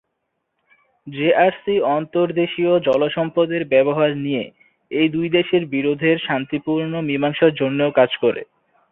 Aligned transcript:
JRC 1.07 1.75
আন্তর্দেশীয় 1.97 2.73
জলসম্পদের 2.87 3.63
ব্যবহার 3.65 4.11
নিয়ে 4.17 4.43
এই 4.91 5.07
দুই 5.09 5.27
দেশের 5.37 5.63
বিরোধের 5.65 6.17
শান্তিপূর্ণ 6.27 6.93
মীমাংসার 7.09 7.51
জন্যেও 7.55 7.91
কাজ 7.99 8.11
করে। 8.23 8.41